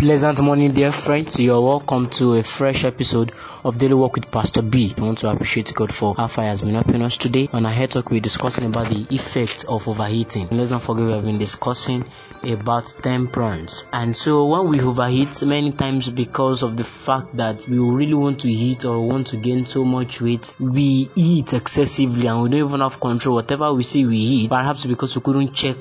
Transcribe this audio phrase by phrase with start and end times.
[0.00, 1.38] pleasant morning, dear friends.
[1.38, 4.94] You're welcome to a fresh episode of Daily Walk with Pastor B.
[4.96, 7.50] I want to appreciate God for how far He has been helping us today.
[7.52, 10.48] On our head talk, we're discussing about the effect of overheating.
[10.52, 12.06] let's not forget we have been discussing
[12.44, 13.84] about temperance.
[13.92, 18.40] And so when we overheat, many times because of the fact that we really want
[18.40, 22.66] to eat or want to gain so much weight, we eat excessively and we don't
[22.68, 23.34] even have control.
[23.34, 24.48] Whatever we see, we eat.
[24.48, 25.76] Perhaps because we couldn't check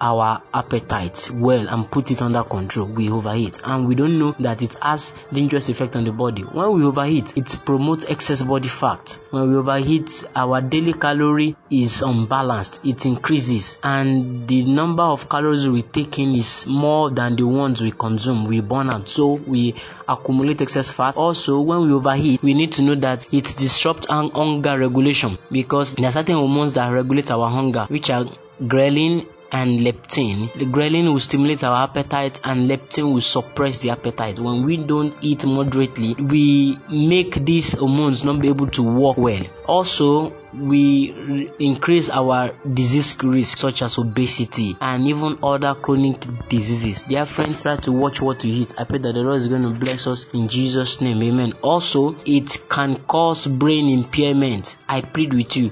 [0.00, 2.86] our appetite well and put it under control.
[2.86, 3.60] We overeat.
[3.64, 6.42] And we don't know that it has dangerous effect on the body.
[6.42, 9.20] When we overeat it promotes excess body fat.
[9.30, 12.80] When we overeat our daily calorie is unbalanced.
[12.84, 13.78] It increases.
[13.82, 18.46] And the number of calories we take in is more than the ones we consume.
[18.46, 19.08] We burn out.
[19.08, 19.74] So we
[20.08, 21.16] accumulate excess fat.
[21.16, 25.38] Also when we overeat we need to know that it disrupts hunger regulation.
[25.50, 28.24] Because there are certain hormones that regulate our hunger which are
[28.62, 30.52] ghrelin and leptin.
[30.54, 34.38] The ghrelin will stimulate our appetite and leptin will suppress the appetite.
[34.38, 39.42] When we don't eat moderately, we make these hormones not be able to work well.
[39.66, 47.04] Also, we increase our disease risk such as obesity and even other chronic diseases.
[47.04, 48.74] Dear friends, try to watch what you eat.
[48.78, 51.22] I pray that the Lord is going to bless us in Jesus' name.
[51.22, 51.52] Amen.
[51.62, 54.76] Also, it can cause brain impairment.
[54.88, 55.70] I plead with you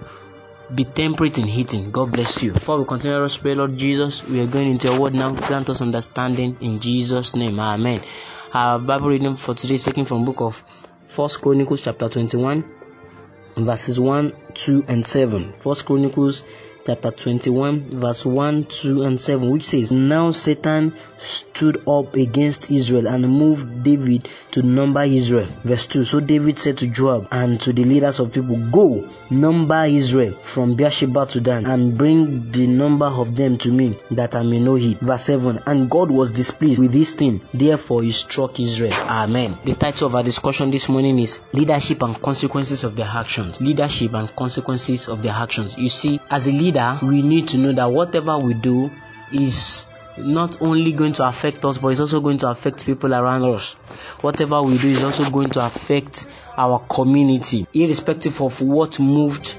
[0.74, 1.90] be temperate in eating.
[1.90, 2.52] God bless you.
[2.52, 5.32] Before we continue to pray, Lord Jesus, we are going into your word now.
[5.32, 7.58] Grant us understanding in Jesus' name.
[7.58, 8.02] Amen.
[8.52, 10.62] Our Bible reading for today is taken from book of
[11.06, 12.64] First Chronicles chapter 21,
[13.56, 15.54] verses 1, 2, and 7.
[15.60, 16.44] First Chronicles
[16.84, 23.06] chapter 21, verse 1, 2, and 7, which says, Now Satan stood up against Israel
[23.08, 25.48] and moved David to number Israel.
[25.64, 29.84] Verse 2 So David said to Joab and to the leaders of people, Go, number
[29.84, 34.42] Israel from Beersheba to Dan, and bring the number of them to me, that I
[34.42, 35.00] may know it.
[35.00, 38.92] Verse 7 And God was displeased with this thing, therefore he struck Israel.
[38.92, 39.58] Amen.
[39.64, 43.60] The title of our discussion this morning is Leadership and Consequences of Their Actions.
[43.60, 45.76] Leadership and Consequences of Their Actions.
[45.76, 48.90] You see, as a leader, we need to know that whatever we do
[49.32, 53.44] is not only going to affect us, but it's also going to affect people around
[53.44, 53.74] us.
[54.20, 59.56] Whatever we do is also going to affect our community, irrespective of what moved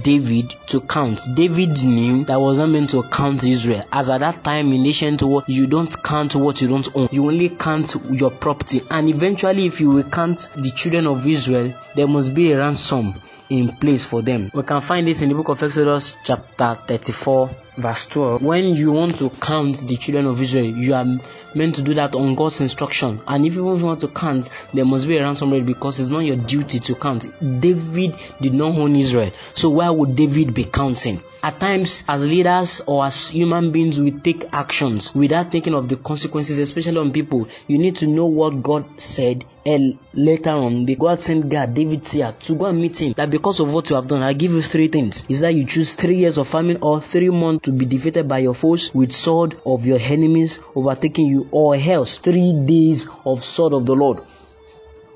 [0.00, 1.28] David to count.
[1.34, 3.84] David knew that was not meant to count Israel.
[3.92, 7.08] As at that time in ancient world, you don't count what you don't own.
[7.12, 8.82] You only count your property.
[8.90, 13.20] And eventually, if you will count the children of Israel, there must be a ransom
[13.50, 14.50] in place for them.
[14.54, 18.42] We can find this in the book of Exodus, chapter 34, verse 12.
[18.42, 21.06] When you want to count the children of Israel, you are
[21.54, 23.20] meant to do that on God's instruction.
[23.26, 26.20] And if you want to count, there must be a ransom rate because it's not
[26.20, 27.26] your duty to count.
[27.60, 29.32] David did not own Israel.
[29.54, 31.22] So why would David be counting?
[31.42, 35.96] At times, as leaders or as human beings, we take actions without thinking of the
[35.96, 37.48] consequences, especially on people.
[37.66, 42.06] You need to know what God said and later on, the God sent Gad, David
[42.06, 43.12] here, to go and meet him.
[43.12, 45.22] That because of what you have done, I give you three things.
[45.28, 48.38] Is that you choose three years of famine or three months to be defeated by
[48.38, 53.72] your foes with sword of your enemies overtaking you, or else three days of sword
[53.72, 54.18] of the Lord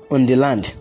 [0.09, 0.73] on the land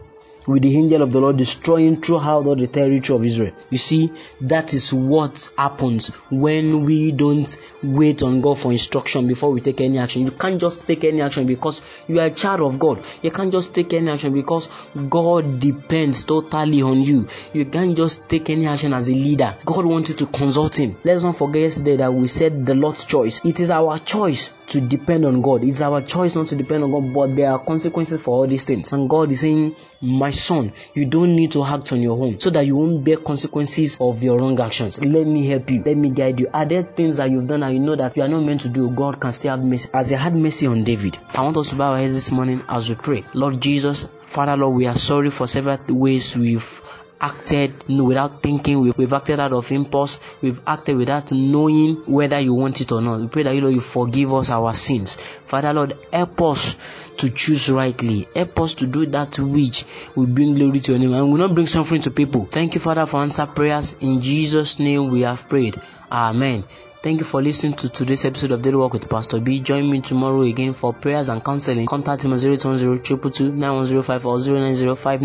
[0.46, 3.52] with the angel of the Lord destroying throughout all the territory of Israel.
[3.70, 4.12] You see,
[4.42, 9.80] that is what happens when we don't wait on God for instruction before we take
[9.80, 10.22] any action.
[10.22, 13.04] You can't just take any action because you are a child of God.
[13.22, 14.68] You can't just take any action because
[15.08, 17.28] God depends totally on you.
[17.52, 19.56] You can't just take any action as a leader.
[19.64, 20.96] God wants you to consult Him.
[21.04, 23.44] Let's not forget yesterday that we said the Lord's choice.
[23.44, 25.64] It is our choice to depend on God.
[25.64, 28.64] It's our choice not to depend on God, but there are consequences for all these
[28.64, 28.92] things.
[28.92, 32.50] And God is saying, My son, you don't need to act on your own so
[32.50, 34.98] that you won't bear consequences of your wrong actions.
[35.00, 35.82] Let me help you.
[35.84, 36.48] Let me guide you.
[36.52, 38.68] Are there things that you've done and you know that you are not meant to
[38.68, 38.90] do?
[38.90, 39.88] God can still have mercy.
[39.92, 41.18] As He had mercy on David.
[41.34, 43.24] I want us to bow our heads this morning as we pray.
[43.34, 46.82] Lord Jesus, Father Lord, we are sorry for several ways we've
[47.20, 48.80] acted without thinking.
[48.80, 50.20] We've, we've, acted out of impulse.
[50.40, 53.20] We've acted without knowing whether you want it or not.
[53.20, 55.16] We pray that you Lord you forgive us our sins.
[55.44, 56.76] Father Lord, help us
[57.18, 58.28] to choose rightly.
[58.34, 61.54] Help us to do that which will bring glory to your name and will not
[61.54, 62.46] bring suffering to people.
[62.46, 63.96] Thank you, Father, for answer prayers.
[64.00, 65.80] In Jesus' name we have prayed.
[66.10, 66.64] Amen.
[67.06, 69.60] Thank you for listening to today's episode of Daily Walk with Pastor B.
[69.60, 71.86] Join me tomorrow again for prayers and counseling.
[71.86, 75.20] Contact him on 0810 9105 or 0905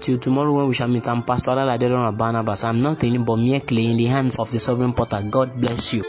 [0.00, 2.64] Till tomorrow when we shall meet, I'm Pastor Aladeron Barnabas.
[2.64, 5.22] I'm not any but mere clay in the hands of the sovereign potter.
[5.22, 6.02] God bless you.